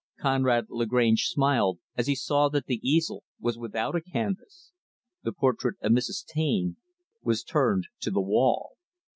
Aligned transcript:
Conrad 0.19 0.65
Lagrange 0.71 1.25
smiled 1.25 1.77
as 1.95 2.07
he 2.07 2.15
saw 2.15 2.49
that 2.49 2.65
the 2.65 2.79
easel 2.81 3.23
was 3.39 3.55
without 3.59 3.93
a 3.95 4.01
canvas. 4.01 4.71
The 5.21 5.31
portrait 5.31 5.75
of 5.79 5.91
Mrs. 5.91 6.25
Taine 6.25 6.77
was 7.21 7.43
turned 7.43 7.85
to 7.99 8.09
the 8.09 8.19
wall. 8.19 8.77